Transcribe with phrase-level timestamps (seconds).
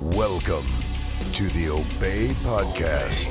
[0.00, 0.64] Welcome
[1.34, 3.28] to the Obey Podcast,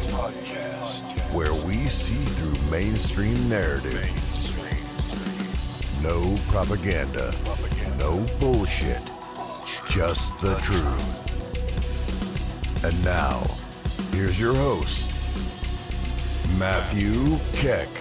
[1.33, 4.07] where we see through mainstream narrative.
[6.03, 7.33] No propaganda,
[7.97, 9.01] no bullshit,
[9.89, 11.25] just the truth.
[12.85, 13.41] And now,
[14.11, 15.11] here's your host,
[16.59, 18.00] Matthew Keck.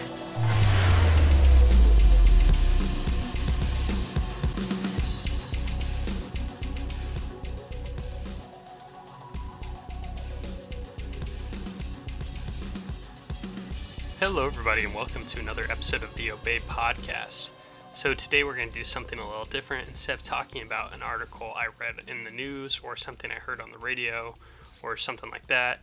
[14.20, 17.52] Hello, everybody, and welcome to another episode of the Obey Podcast.
[17.94, 19.88] So, today we're going to do something a little different.
[19.88, 23.62] Instead of talking about an article I read in the news or something I heard
[23.62, 24.36] on the radio
[24.82, 25.80] or something like that,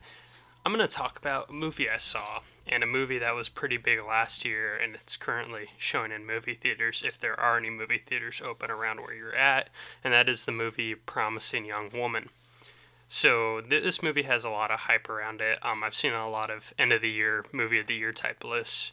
[0.63, 3.77] I'm going to talk about a movie I saw and a movie that was pretty
[3.77, 7.97] big last year and it's currently showing in movie theaters if there are any movie
[7.97, 9.69] theaters open around where you're at,
[10.03, 12.29] and that is the movie Promising Young Woman.
[13.07, 15.63] So th- this movie has a lot of hype around it.
[15.63, 18.43] Um, I've seen a lot of end of the year, movie of the year type
[18.43, 18.91] lists,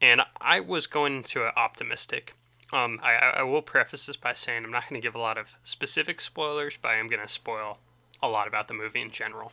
[0.00, 2.34] and I was going into it optimistic.
[2.72, 5.36] Um, I, I will preface this by saying I'm not going to give a lot
[5.36, 7.78] of specific spoilers, but I am going to spoil
[8.22, 9.52] a lot about the movie in general.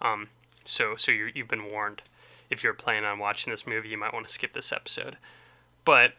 [0.00, 0.28] Um,
[0.64, 2.02] so so you you've been warned.
[2.48, 5.18] If you're planning on watching this movie, you might want to skip this episode.
[5.84, 6.14] But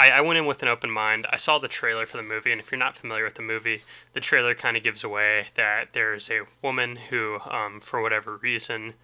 [0.00, 1.26] I, I went in with an open mind.
[1.28, 3.82] I saw the trailer for the movie, and if you're not familiar with the movie,
[4.14, 8.94] the trailer kind of gives away that there's a woman who, um, for whatever reason,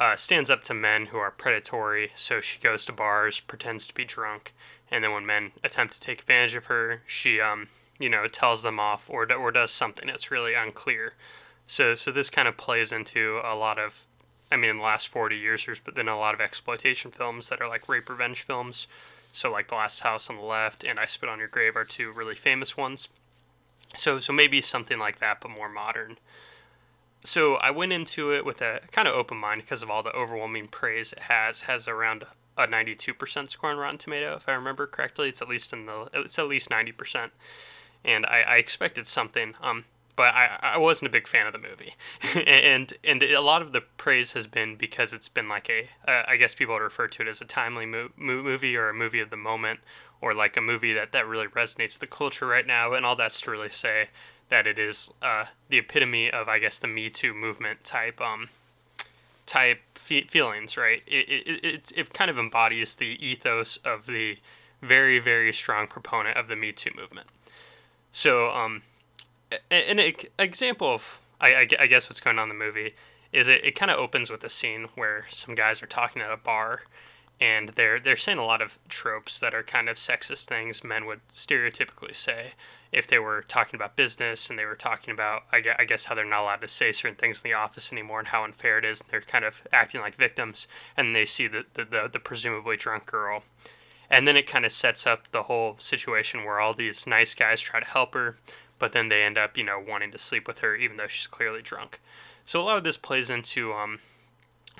[0.00, 2.10] uh, stands up to men who are predatory.
[2.16, 4.52] So she goes to bars, pretends to be drunk,
[4.90, 7.68] and then when men attempt to take advantage of her, she, um,
[8.00, 11.14] you know, tells them off or or does something that's really unclear.
[11.66, 14.08] So so this kind of plays into a lot of,
[14.50, 17.62] I mean, in the last 40 years, there's been a lot of exploitation films that
[17.62, 18.88] are like rape revenge films.
[19.32, 21.84] So like The Last House on the Left and I Spit on Your Grave are
[21.84, 23.08] two really famous ones.
[23.96, 26.18] So so maybe something like that, but more modern.
[27.24, 30.12] So I went into it with a kind of open mind because of all the
[30.12, 31.62] overwhelming praise it has.
[31.62, 32.26] Has around
[32.58, 35.28] a 92% score on Rotten Tomato, if I remember correctly.
[35.28, 37.30] It's at least in the it's at least 90%,
[38.04, 39.54] and I, I expected something.
[39.62, 41.94] Um, but I, I wasn't a big fan of the movie,
[42.46, 46.24] and and a lot of the praise has been because it's been like a uh,
[46.28, 49.20] I guess people would refer to it as a timely mo- movie or a movie
[49.20, 49.80] of the moment
[50.20, 53.16] or like a movie that that really resonates with the culture right now, and all
[53.16, 54.08] that's to really say
[54.48, 58.48] that it is uh, the epitome of I guess the Me Too movement type um
[59.46, 61.02] type fe- feelings, right?
[61.06, 64.38] It, it it it kind of embodies the ethos of the
[64.82, 67.28] very very strong proponent of the Me Too movement.
[68.12, 68.82] So um
[69.70, 69.98] an
[70.38, 72.94] example of I, I, guess what's going on in the movie
[73.32, 76.30] is it, it kind of opens with a scene where some guys are talking at
[76.30, 76.82] a bar
[77.40, 81.06] and they're they're saying a lot of tropes that are kind of sexist things men
[81.06, 82.52] would stereotypically say
[82.92, 86.04] if they were talking about business and they were talking about I guess, I guess
[86.04, 88.78] how they're not allowed to say certain things in the office anymore and how unfair
[88.78, 92.08] it is and they're kind of acting like victims and they see the the, the,
[92.12, 93.42] the presumably drunk girl.
[94.08, 97.60] And then it kind of sets up the whole situation where all these nice guys
[97.62, 98.36] try to help her
[98.82, 101.28] but then they end up, you know, wanting to sleep with her even though she's
[101.28, 102.00] clearly drunk.
[102.42, 104.00] So a lot of this plays into um,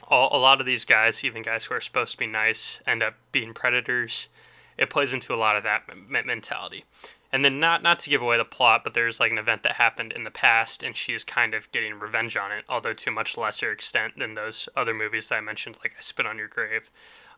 [0.09, 3.05] all, a lot of these guys, even guys who are supposed to be nice, end
[3.05, 4.27] up being predators.
[4.77, 5.85] It plays into a lot of that
[6.27, 6.85] mentality.
[7.31, 9.77] And then not not to give away the plot, but there's like an event that
[9.77, 13.12] happened in the past, and she's kind of getting revenge on it, although to a
[13.12, 16.49] much lesser extent than those other movies that I mentioned, like I Spit on Your
[16.49, 16.91] Grave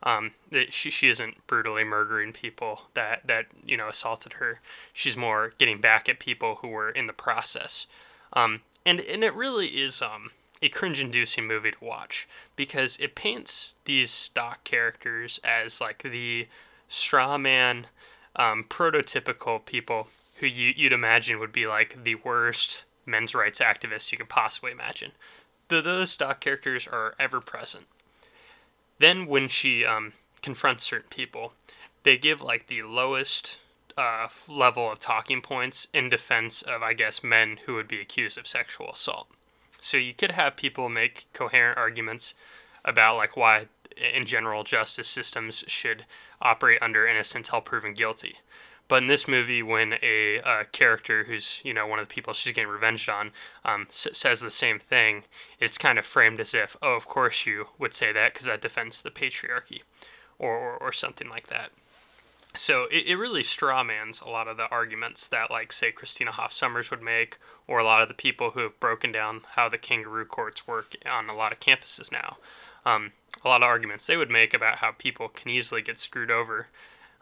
[0.04, 0.32] um,
[0.68, 4.60] she, she isn't brutally murdering people that that you know assaulted her.
[4.92, 7.86] She's more getting back at people who were in the process.
[8.34, 13.76] Um, and and it really is um, a cringe-inducing movie to watch because it paints
[13.86, 16.46] these stock characters as like the
[16.88, 17.86] straw man,
[18.36, 24.12] um, prototypical people who you, you'd imagine would be like the worst men's rights activists
[24.12, 25.12] you could possibly imagine.
[25.68, 27.86] The, those stock characters are ever present.
[28.98, 31.54] Then when she um, confronts certain people,
[32.04, 33.58] they give like the lowest
[33.96, 38.38] uh, level of talking points in defense of, I guess, men who would be accused
[38.38, 39.28] of sexual assault.
[39.80, 42.34] So you could have people make coherent arguments
[42.84, 46.04] about like why, in general, justice systems should
[46.40, 48.38] operate under innocent until proven guilty.
[48.86, 52.34] But in this movie, when a uh, character who's you know one of the people
[52.34, 53.32] she's getting revenged on
[53.64, 55.24] um, s- says the same thing,
[55.58, 58.60] it's kind of framed as if, oh, of course you would say that because that
[58.60, 59.82] defends the patriarchy,
[60.38, 61.70] or, or, or something like that.
[62.56, 66.52] So it, it really strawmans a lot of the arguments that, like, say, Christina Hoff
[66.52, 69.78] Sommers would make, or a lot of the people who have broken down how the
[69.78, 72.36] kangaroo courts work on a lot of campuses now.
[72.86, 73.12] Um,
[73.44, 76.68] a lot of arguments they would make about how people can easily get screwed over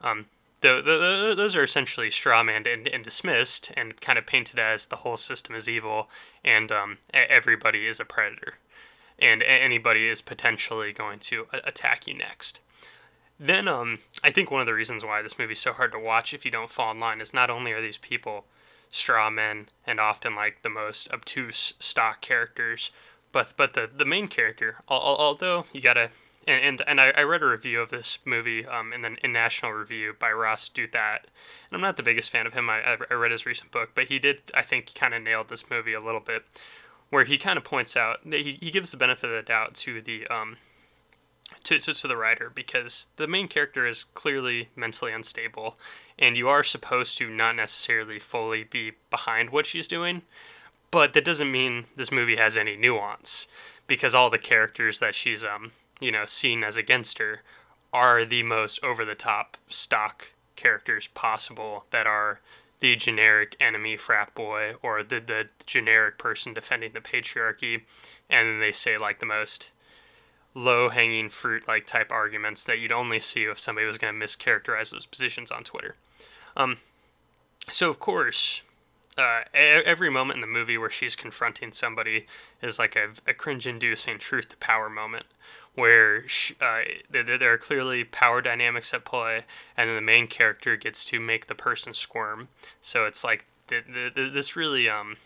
[0.03, 0.27] um,
[0.63, 4.97] the, the, those are essentially strawmanned and, and dismissed and kind of painted as the
[4.97, 6.09] whole system is evil
[6.45, 8.55] and um, everybody is a predator
[9.19, 12.61] and anybody is potentially going to attack you next.
[13.39, 15.99] Then um, I think one of the reasons why this movie is so hard to
[15.99, 18.47] watch if you don't fall in line is not only are these people
[18.91, 22.91] straw men and often like the most obtuse stock characters,
[23.33, 26.11] but but the the main character, although you gotta
[26.47, 29.33] and and, and I, I read a review of this movie um, in the in
[29.33, 32.69] National Review by Ross Douthat, and I'm not the biggest fan of him.
[32.69, 35.71] I, I read his recent book, but he did I think kind of nailed this
[35.71, 36.45] movie a little bit,
[37.11, 39.75] where he kind of points out that he, he gives the benefit of the doubt
[39.77, 40.57] to the um
[41.65, 45.79] to, to, to the writer because the main character is clearly mentally unstable
[46.19, 50.23] and you are supposed to not necessarily fully be behind what she's doing
[50.91, 53.47] but that doesn't mean this movie has any nuance
[53.87, 57.43] because all the characters that she's um you know, seen as against her
[57.93, 62.41] are the most over the top stock characters possible that are
[62.81, 67.81] the generic enemy frat boy or the, the generic person defending the patriarchy
[68.29, 69.71] and they say like the most
[70.55, 74.27] low hanging fruit like type arguments that you'd only see if somebody was going to
[74.27, 75.95] mischaracterize those positions on Twitter.
[76.57, 76.77] Um,
[77.71, 78.61] so of course,
[79.17, 82.27] uh, every moment in the movie where she's confronting somebody
[82.63, 85.27] is like a, a cringe-inducing truth to power moment
[85.75, 89.45] where she, uh, there, there are clearly power dynamics at play,
[89.77, 92.49] and then the main character gets to make the person squirm.
[92.81, 95.17] So it's like the, the, this really um,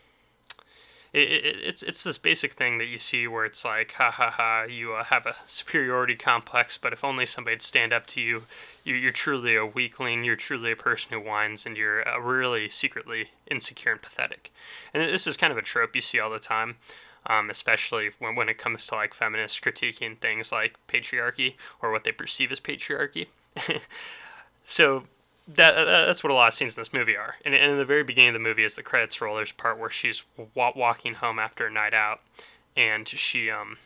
[1.13, 4.31] it, it, it's it's this basic thing that you see where it's like ha ha
[4.31, 8.43] ha you uh, have a superiority complex, but if only somebody'd stand up to you,
[8.85, 10.25] you you're truly a weakling.
[10.25, 14.53] You're truly a person who whines, and you're uh, really secretly insecure and pathetic.
[14.93, 16.77] And this is kind of a trope you see all the time
[17.29, 22.05] um, especially when, when it comes to like feminists critiquing things like patriarchy or what
[22.05, 23.27] they perceive as patriarchy.
[24.65, 25.03] so
[25.49, 27.37] that that's what a lot of scenes in this movie are.
[27.45, 29.55] And, and in the very beginning of the movie, as the credits roll, there's a
[29.55, 30.25] part where she's
[30.55, 32.21] wa- walking home after a night out,
[32.77, 33.79] and she um,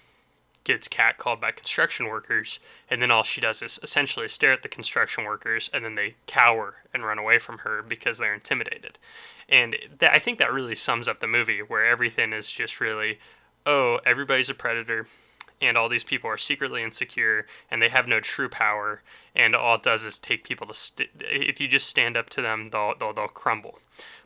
[0.64, 2.60] gets catcalled by construction workers,
[2.90, 6.14] and then all she does is essentially stare at the construction workers, and then they
[6.26, 8.98] cower and run away from her because they're intimidated.
[9.48, 13.18] And that, I think that really sums up the movie, where everything is just really,
[13.66, 15.06] oh, everybody's a predator,
[15.62, 19.02] and all these people are secretly insecure, and they have no true power,
[19.34, 22.42] and all it does is take people to, st- if you just stand up to
[22.42, 23.78] them, they'll, they'll, they'll crumble.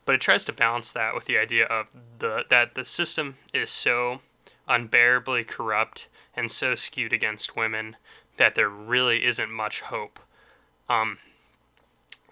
[0.05, 1.87] But it tries to balance that with the idea of
[2.19, 4.21] the that the system is so
[4.69, 7.97] unbearably corrupt and so skewed against women
[8.37, 10.19] that there really isn't much hope.
[10.89, 11.19] Um,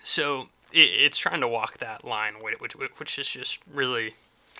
[0.02, 4.14] so it, it's trying to walk that line, which, which is just really.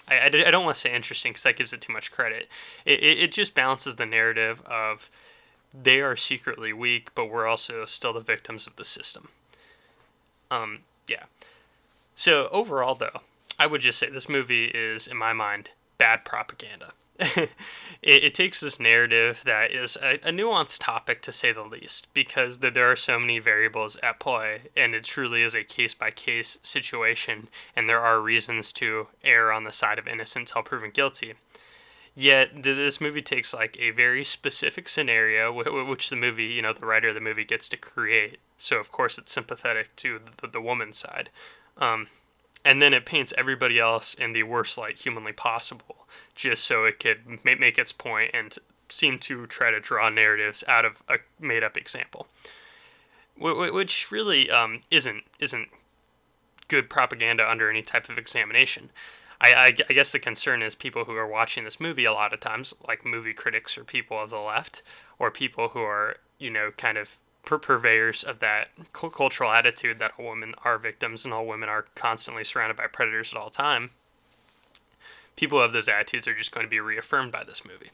[0.08, 2.48] I, I, don't want to say interesting because that gives it too much credit.
[2.84, 5.08] It, it, it just balances the narrative of
[5.72, 9.28] they are secretly weak, but we're also still the victims of the system.
[10.50, 11.24] Um, yeah.
[12.16, 13.20] So overall, though,
[13.58, 16.92] I would just say this movie is, in my mind, bad propaganda.
[17.18, 17.50] it,
[18.02, 22.58] it, takes this narrative that is a, a, nuanced topic to say the least because
[22.58, 26.56] there are so many variables at play and it truly is a case by case
[26.62, 31.34] situation and there are reasons to err on the side of innocent until proven guilty.
[32.14, 36.86] Yet this movie takes like a very specific scenario which the movie you know the
[36.86, 38.38] writer of the movie gets to create.
[38.56, 41.28] So of course it's sympathetic to the, the woman's side.
[41.76, 42.08] Um,
[42.64, 46.98] and then it paints everybody else in the worst light humanly possible, just so it
[46.98, 48.56] could make its point and
[48.88, 52.28] seem to try to draw narratives out of a made-up example,
[53.36, 55.68] which really um, isn't isn't
[56.68, 58.90] good propaganda under any type of examination.
[59.40, 62.32] I, I, I, guess the concern is people who are watching this movie a lot
[62.32, 64.82] of times, like movie critics or people of the left,
[65.18, 70.30] or people who are, you know, kind of purveyors of that cultural attitude that all
[70.30, 73.90] women are victims and all women are constantly surrounded by predators at all time,
[75.36, 77.90] people of those attitudes are just going to be reaffirmed by this movie.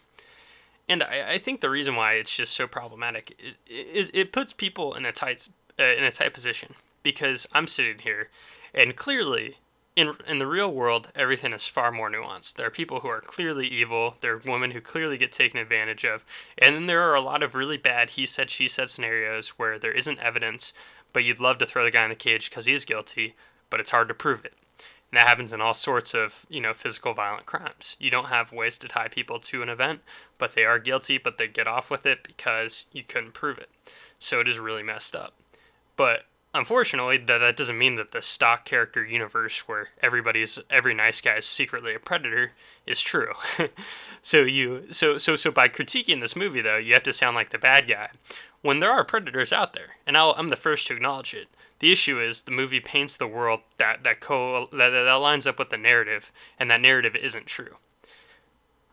[0.88, 4.52] And I, I think the reason why it's just so problematic is it, it, puts
[4.52, 8.28] people in a tight uh, in a tight position because I'm sitting here,
[8.74, 9.58] and clearly
[9.98, 12.54] in in the real world, everything is far more nuanced.
[12.54, 14.16] There are people who are clearly evil.
[14.20, 16.24] There are women who clearly get taken advantage of,
[16.58, 19.76] and then there are a lot of really bad he said she said scenarios where
[19.76, 20.72] there isn't evidence,
[21.12, 23.34] but you'd love to throw the guy in the cage because he is guilty,
[23.70, 24.54] but it's hard to prove it.
[25.10, 27.96] And that happens in all sorts of you know physical violent crimes.
[27.98, 30.00] You don't have ways to tie people to an event,
[30.38, 33.70] but they are guilty, but they get off with it because you couldn't prove it.
[34.20, 35.34] So it is really messed up.
[35.96, 36.24] But
[36.54, 41.36] unfortunately, that, that doesn't mean that the stock character universe where everybody's every nice guy
[41.36, 42.52] is secretly a predator
[42.86, 43.32] is true.
[44.22, 47.50] so you so so so by critiquing this movie though, you have to sound like
[47.50, 48.10] the bad guy,
[48.62, 51.48] when there are predators out there, and i am the first to acknowledge it.
[51.80, 55.58] The issue is the movie paints the world that that co that, that lines up
[55.58, 57.76] with the narrative, and that narrative isn't true.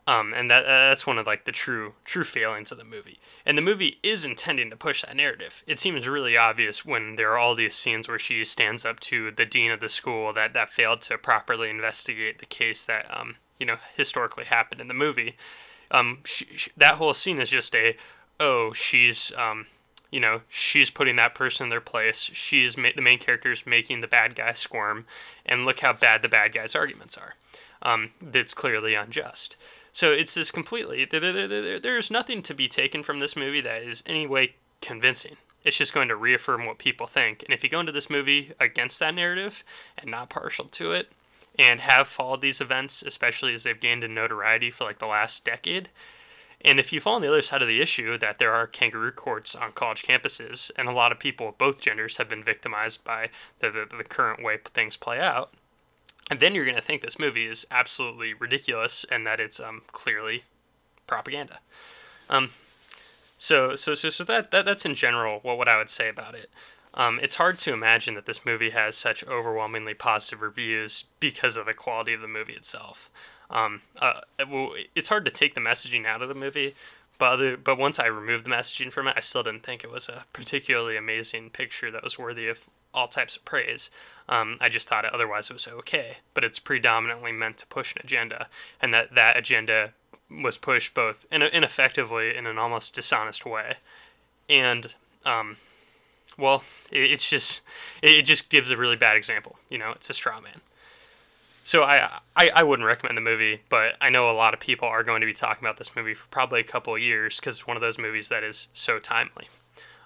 [0.08, 3.20] Um, and that that's one of like the true true failings of the movie.
[3.44, 5.64] And the movie is intending to push that narrative.
[5.66, 9.32] It seems really obvious when there are all these scenes where she stands up to
[9.32, 13.38] the dean of the school that that failed to properly investigate the case that um,
[13.58, 15.36] you know historically happened in the movie.
[15.90, 17.98] Um, she, she, that whole scene is just a
[18.40, 19.66] oh she's um,
[20.12, 22.30] you know she's putting that person in their place.
[22.32, 25.08] She's ma- the main character is making the bad guy squirm,
[25.48, 27.34] and look how bad the bad guy's arguments are.
[27.82, 29.58] Um, that's clearly unjust.
[29.96, 31.06] So it's just completely.
[31.06, 35.38] There's nothing to be taken from this movie that is any way convincing.
[35.64, 37.44] It's just going to reaffirm what people think.
[37.44, 39.64] And if you go into this movie against that narrative
[39.98, 41.14] and not partial to it,
[41.58, 45.46] and have followed these events, especially as they've gained in notoriety for like the last
[45.46, 45.88] decade,
[46.66, 49.14] and if you fall on the other side of the issue that there are kangaroo
[49.14, 53.02] courts on college campuses, and a lot of people of both genders have been victimized
[53.06, 55.54] by the, the, the current way things play out,
[56.32, 59.82] and then you're going to think this movie is absolutely ridiculous and that it's um,
[59.92, 60.44] clearly
[61.08, 61.60] propaganda.
[62.30, 62.50] Um,
[63.38, 66.36] so, so, so, so that, that that's in general what, what I would say about
[66.36, 66.50] it.
[66.96, 71.66] Um, it's hard to imagine that this movie has such overwhelmingly positive reviews because of
[71.66, 73.10] the quality of the movie itself.
[73.50, 76.74] Um, uh, well, it's hard to take the messaging out of the movie,
[77.20, 79.92] but other, but once I removed the messaging from it, I still didn't think it
[79.92, 82.66] was a particularly amazing picture that was worthy of
[82.96, 83.92] all types of praise.
[84.28, 87.96] Um, I just thought it otherwise it was okay, but it's predominantly meant to push
[87.96, 88.48] an agenda,
[88.82, 89.94] and that that agenda
[90.30, 93.76] was pushed both in ineffectively in an almost dishonest way,
[94.50, 94.94] and
[95.26, 95.58] um,
[96.38, 97.62] well, it, it's just
[98.02, 99.58] it just gives a really bad example.
[99.70, 100.62] You know, it's a straw man.
[101.64, 104.88] So I, I, I wouldn't recommend the movie, but I know a lot of people
[104.88, 107.56] are going to be talking about this movie for probably a couple of years because
[107.56, 109.50] it's one of those movies that is so timely.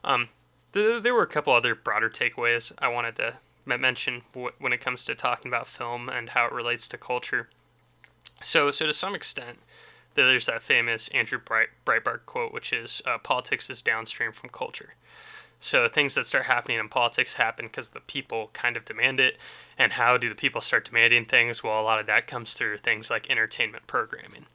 [0.05, 0.29] Um,
[0.73, 5.05] th- there were a couple other broader takeaways I wanted to mention when it comes
[5.05, 7.49] to talking about film and how it relates to culture.
[8.41, 9.59] So, so to some extent,
[10.15, 14.95] there's that famous Andrew Breitbart quote, which is uh, "Politics is downstream from culture."
[15.61, 19.37] So things that start happening in politics happen because the people kind of demand it.
[19.77, 21.61] And how do the people start demanding things?
[21.63, 24.45] Well, a lot of that comes through things like entertainment programming.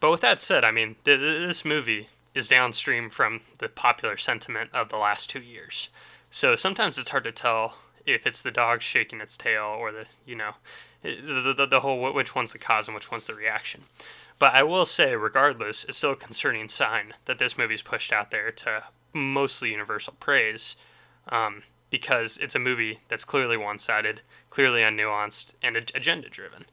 [0.00, 4.70] But with that said, I mean, th- this movie is downstream from the popular sentiment
[4.72, 5.90] of the last two years.
[6.30, 7.74] So sometimes it's hard to tell
[8.06, 10.52] if it's the dog shaking its tail or the, you know,
[11.02, 13.82] the, the, the whole which one's the cause and which one's the reaction.
[14.38, 18.30] But I will say, regardless, it's still a concerning sign that this movie's pushed out
[18.30, 20.76] there to mostly universal praise
[21.28, 26.64] um, because it's a movie that's clearly one-sided, clearly unnuanced, and agenda-driven.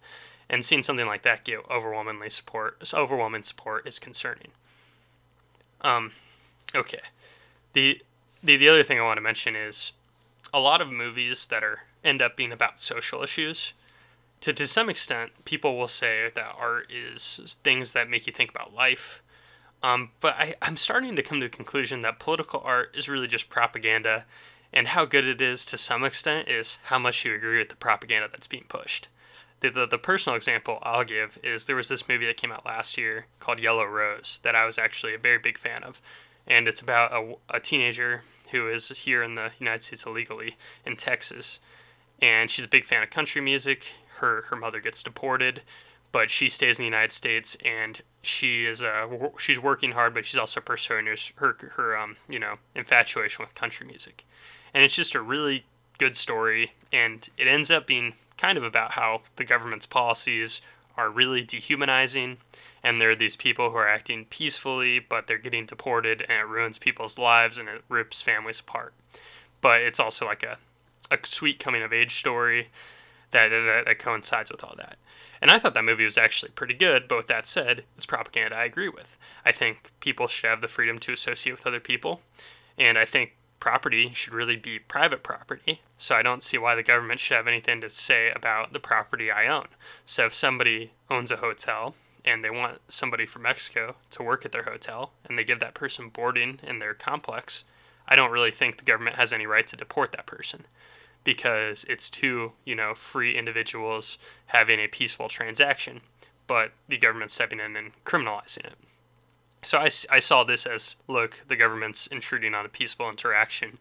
[0.50, 4.52] And seeing something like that get overwhelmingly support, overwhelming support, is concerning.
[5.82, 6.12] Um,
[6.76, 7.02] okay.
[7.74, 8.02] The,
[8.44, 9.92] the the other thing I want to mention is
[10.54, 13.74] a lot of movies that are end up being about social issues.
[14.42, 18.50] To to some extent, people will say that art is things that make you think
[18.50, 19.22] about life,
[19.84, 23.28] um, but I, I'm starting to come to the conclusion that political art is really
[23.28, 24.26] just propaganda,
[24.74, 27.76] and how good it is to some extent is how much you agree with the
[27.76, 29.08] propaganda that's being pushed.
[29.60, 32.66] The, the, the personal example I'll give is there was this movie that came out
[32.66, 36.02] last year called Yellow Rose that I was actually a very big fan of.
[36.46, 38.22] And it's about a, a teenager
[38.52, 41.60] who is here in the United States illegally in Texas.
[42.22, 43.92] And she's a big fan of country music.
[44.08, 45.62] Her, her mother gets deported
[46.12, 50.26] but she stays in the United States and she is uh she's working hard, but
[50.26, 54.26] she's also pursuing her her, her um you know infatuation with country music,
[54.74, 55.66] and it's just a really
[55.98, 60.62] good story, and it ends up being kind of about how the government's policies
[60.96, 62.38] are really dehumanizing,
[62.84, 66.48] and there are these people who are acting peacefully, but they're getting deported, and it
[66.48, 68.94] ruins people's lives and it rips families apart.
[69.62, 70.58] But it's also like a
[71.12, 72.68] a sweet coming of age story
[73.32, 74.98] that, that, that coincides with all that.
[75.42, 78.56] And I thought that movie was actually pretty good, but with that said, it's propaganda
[78.56, 79.18] I agree with.
[79.46, 82.22] I think people should have the freedom to associate with other people,
[82.78, 83.36] and I think
[83.68, 87.50] property should really be private property, so I don't see why the government should have
[87.50, 89.68] anything to say about the property I own.
[90.06, 91.94] So if somebody owns a hotel
[92.24, 95.74] and they want somebody from Mexico to work at their hotel and they give that
[95.74, 97.66] person boarding in their complex,
[98.08, 100.66] I don't really think the government has any right to deport that person
[101.26, 106.00] because it's two, you know, free individuals having a peaceful transaction,
[106.48, 108.78] but the government stepping in and criminalizing it.
[109.64, 113.78] So I, I saw this as look, the government's intruding on a peaceful interaction,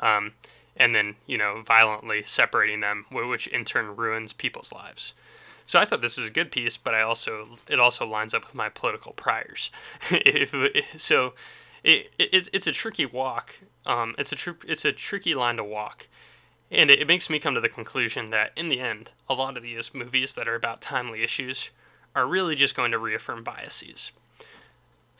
[0.00, 0.32] um,
[0.76, 5.14] and then you know violently separating them, which in turn ruins people's lives.
[5.66, 8.46] So I thought this was a good piece, but I also it also lines up
[8.46, 9.70] with my political priors.
[10.10, 11.34] if, so
[11.84, 13.54] it, it it's a tricky walk.
[13.84, 16.08] Um, it's a tr- it's a tricky line to walk,
[16.70, 19.58] and it, it makes me come to the conclusion that in the end, a lot
[19.58, 21.68] of these movies that are about timely issues
[22.14, 24.10] are really just going to reaffirm biases.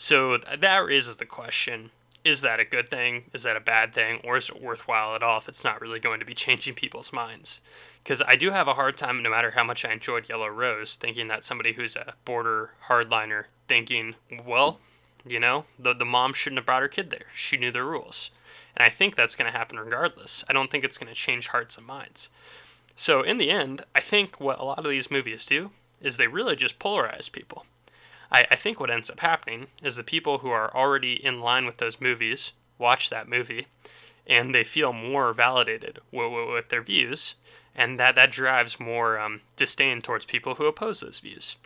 [0.00, 1.90] So that raises the question:
[2.22, 3.28] Is that a good thing?
[3.32, 4.20] Is that a bad thing?
[4.22, 7.12] Or is it worthwhile at all if it's not really going to be changing people's
[7.12, 7.60] minds?
[8.04, 10.94] Because I do have a hard time, no matter how much I enjoyed Yellow Rose,
[10.94, 14.14] thinking that somebody who's a border hardliner thinking,
[14.44, 14.78] well,
[15.26, 17.26] you know, the, the mom shouldn't have brought her kid there.
[17.34, 18.30] She knew the rules.
[18.76, 20.44] And I think that's going to happen regardless.
[20.48, 22.28] I don't think it's going to change hearts and minds.
[22.94, 26.28] So, in the end, I think what a lot of these movies do is they
[26.28, 27.66] really just polarize people.
[28.30, 31.64] I, I think what ends up happening is the people who are already in line
[31.64, 33.66] with those movies watch that movie
[34.28, 37.34] and they feel more validated with, with their views,
[37.74, 41.56] and that, that drives more um, disdain towards people who oppose those views.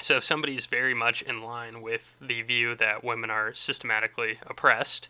[0.00, 5.08] So if somebody's very much in line with the view that women are systematically oppressed,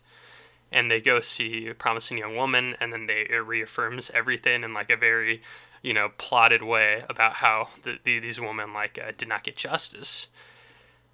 [0.71, 4.73] and they go see a Promising Young Woman, and then they it reaffirms everything in
[4.73, 5.41] like a very,
[5.81, 9.57] you know, plotted way about how the, the, these women like uh, did not get
[9.57, 10.27] justice.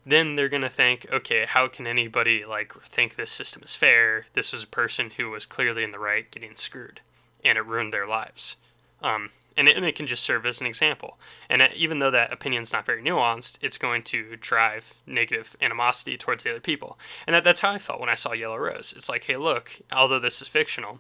[0.06, 4.26] Then they're gonna think, okay, how can anybody like think this system is fair?
[4.34, 7.02] This was a person who was clearly in the right getting screwed,
[7.44, 8.56] and it ruined their lives.
[9.02, 11.18] Um, and it, and it can just serve as an example.
[11.50, 16.44] And even though that opinion's not very nuanced, it's going to drive negative animosity towards
[16.44, 17.00] the other people.
[17.26, 18.94] And that, that's how I felt when I saw Yellow Rose.
[18.96, 21.00] It's like, hey, look, although this is fictional,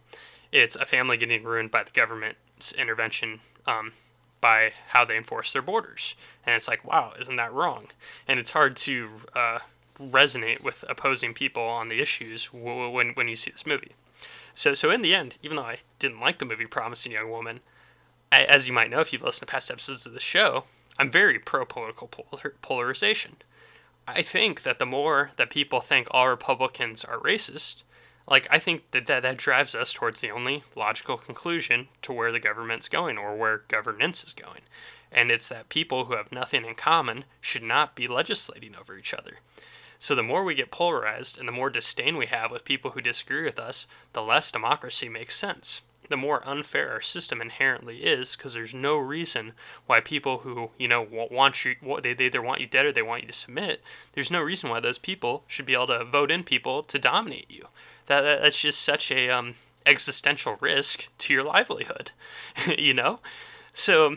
[0.51, 3.91] it's a family getting ruined by the government's intervention um,
[4.46, 6.14] by how they enforce their borders.
[6.46, 7.88] And it's like, wow, isn't that wrong?
[8.28, 9.58] And it's hard to uh,
[10.00, 13.96] resonate with opposing people on the issues when, when you see this movie.
[14.54, 17.60] So, so in the end, even though I didn't like the movie Promising Young Woman,
[18.32, 20.66] as you might know if you've listened to past episodes of the show,
[21.00, 22.08] I'm very pro political
[22.62, 23.38] polarization.
[24.08, 27.78] I think that the more that people think all Republicans are racist,
[28.27, 32.32] like I think that, that that drives us towards the only logical conclusion to where
[32.32, 34.62] the government's going or where governance is going.
[35.12, 39.14] And it's that people who have nothing in common should not be legislating over each
[39.14, 39.42] other.
[40.00, 43.01] So the more we get polarized and the more disdain we have with people who
[43.01, 48.35] disagree with us, the less democracy makes sense the more unfair our system inherently is
[48.35, 49.53] because there's no reason
[49.88, 53.01] why people who you know want you they, they either want you dead or they
[53.01, 53.83] want you to submit
[54.14, 57.50] there's no reason why those people should be able to vote in people to dominate
[57.50, 57.68] you
[58.07, 62.11] that, that that's just such a um, existential risk to your livelihood
[62.77, 63.20] you know
[63.74, 64.15] so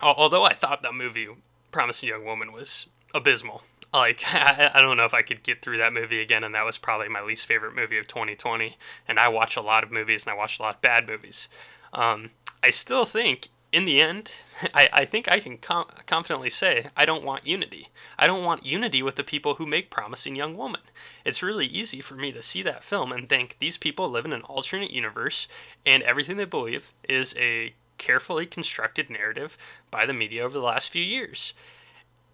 [0.00, 1.28] although i thought that movie
[1.72, 5.78] promising young woman was abysmal like I, I don't know if I could get through
[5.78, 8.76] that movie again, and that was probably my least favorite movie of 2020.
[9.08, 11.48] And I watch a lot of movies, and I watch a lot of bad movies.
[11.92, 12.30] Um,
[12.62, 14.32] I still think, in the end,
[14.74, 17.88] I, I think I can com- confidently say I don't want unity.
[18.18, 20.82] I don't want unity with the people who make Promising Young Woman.
[21.24, 24.32] It's really easy for me to see that film and think these people live in
[24.32, 25.48] an alternate universe,
[25.86, 29.58] and everything they believe is a carefully constructed narrative
[29.90, 31.54] by the media over the last few years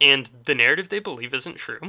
[0.01, 1.81] and the narrative they believe isn't true.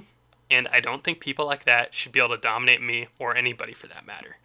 [0.49, 3.73] And I don't think people like that should be able to dominate me or anybody
[3.73, 4.37] for that matter.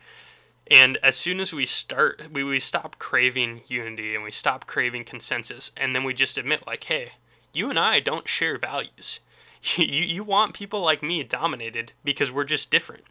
[0.71, 5.05] And as soon as we start, we, we stop craving unity and we stop craving
[5.05, 7.13] consensus, and then we just admit, like, hey,
[7.53, 9.21] you and I don't share values.
[9.77, 13.05] you, you want people like me dominated because we're just different.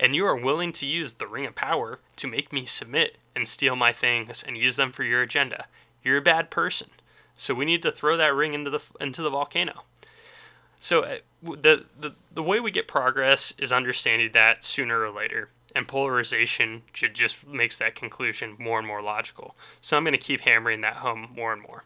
[0.00, 3.48] And you are willing to use the ring of power to make me submit and
[3.48, 5.66] steal my things and use them for your agenda.
[6.02, 6.90] You're a bad person.
[7.34, 9.84] So we need to throw that ring into the into the volcano.
[10.78, 15.50] So uh, the, the the way we get progress is understanding that sooner or later,
[15.78, 19.54] and polarization just makes that conclusion more and more logical.
[19.80, 21.84] So I'm going to keep hammering that home more and more.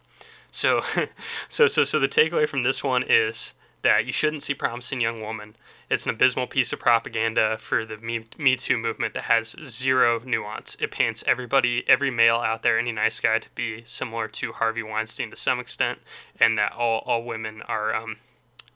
[0.50, 0.80] So
[1.50, 5.20] so so so the takeaway from this one is that you shouldn't see promising young
[5.20, 5.56] woman.
[5.90, 10.20] It's an abysmal piece of propaganda for the Me, Me Too movement that has zero
[10.20, 10.74] nuance.
[10.80, 14.82] It paints everybody, every male out there, any nice guy, to be similar to Harvey
[14.82, 15.98] Weinstein to some extent,
[16.40, 18.16] and that all, all women are um,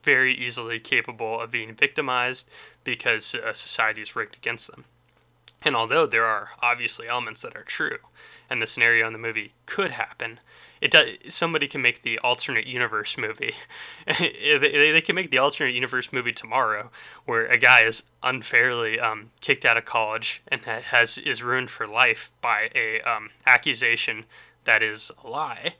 [0.02, 2.50] very easily capable of being victimized
[2.84, 4.84] because uh, society is rigged against them.
[5.66, 7.98] And although there are obviously elements that are true,
[8.48, 10.38] and the scenario in the movie could happen,
[10.80, 13.52] it does, somebody can make the alternate universe movie.
[14.06, 16.88] they, they can make the alternate universe movie tomorrow,
[17.24, 21.88] where a guy is unfairly um, kicked out of college and has is ruined for
[21.88, 24.24] life by a um, accusation
[24.66, 25.74] that is a lie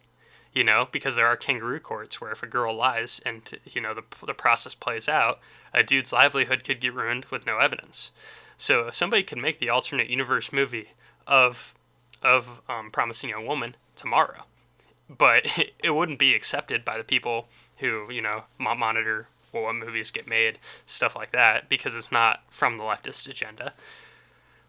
[0.53, 3.95] you know, because there are kangaroo courts where if a girl lies and you know
[3.95, 5.39] the the process plays out,
[5.75, 8.11] a dude's livelihood could get ruined with no evidence.
[8.59, 10.91] So if somebody could make the alternate universe movie
[11.27, 11.75] of
[12.23, 14.45] of um, Promising Young Woman tomorrow,
[15.09, 15.45] but
[15.85, 20.59] it, wouldn't be accepted by the people who you know monitor what movies get made,
[20.87, 23.73] stuff like that, because it's not from the leftist agenda.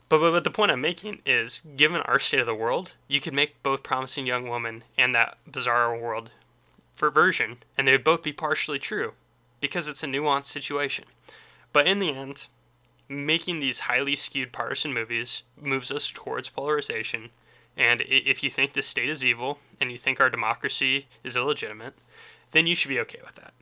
[0.09, 3.19] But, but, but the point I'm making is, given our state of the world, you
[3.19, 6.29] could make both Promising Young Woman and that Bizarre World
[6.97, 9.13] version, and they would both be partially true,
[9.59, 11.05] because it's a nuanced situation.
[11.73, 12.47] But in the end,
[13.09, 17.29] making these highly skewed partisan movies moves us towards polarization.
[17.77, 21.93] And if you think the state is evil and you think our democracy is illegitimate,
[22.51, 23.53] then you should be okay with that.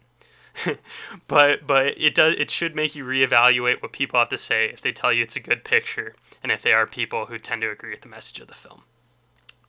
[1.28, 4.82] but but it does it should make you reevaluate what people have to say if
[4.82, 7.70] they tell you it's a good picture and if they are people who tend to
[7.70, 8.84] agree with the message of the film.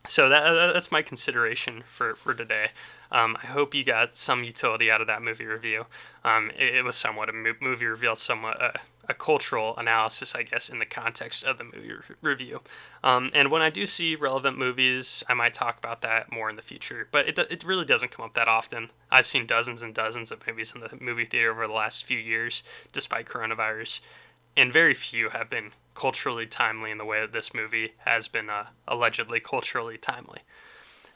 [0.09, 2.69] So that that's my consideration for for today.
[3.11, 5.87] Um, I hope you got some utility out of that movie review.
[6.25, 10.69] Um, it, it, was somewhat a movie review, somewhat a, a, cultural analysis, I guess,
[10.69, 12.62] in the context of the movie re- review.
[13.03, 16.57] Um, and when I do see relevant movies, I might talk about that more in
[16.57, 17.09] the future.
[17.11, 18.90] But it, it really doesn't come up that often.
[19.11, 22.19] I've seen dozens and dozens of movies in the movie theater over the last few
[22.19, 24.01] years, despite coronavirus,
[24.57, 28.51] and very few have been culturally timely in the way that this movie has been
[28.51, 30.40] uh, allegedly culturally timely.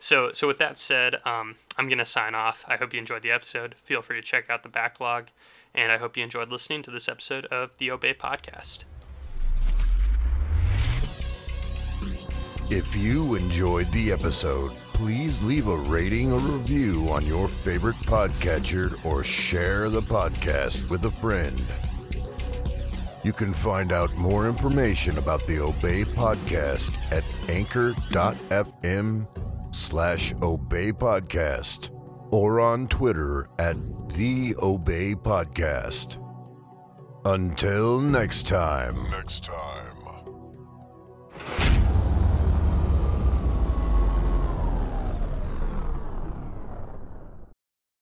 [0.03, 2.65] So, so with that said, um, I'm gonna sign off.
[2.67, 3.75] I hope you enjoyed the episode.
[3.75, 5.29] Feel free to check out the backlog,
[5.75, 8.85] and I hope you enjoyed listening to this episode of the Obey Podcast.
[12.71, 19.05] If you enjoyed the episode, please leave a rating or review on your favorite podcatcher
[19.05, 21.61] or share the podcast with a friend.
[23.25, 29.27] You can find out more information about the Obey podcast at anchor.fm
[29.75, 31.91] slash Obey Podcast
[32.31, 33.77] or on Twitter at
[34.11, 36.19] The Obey Podcast.
[37.25, 38.97] Until next time.
[39.11, 39.90] Next time.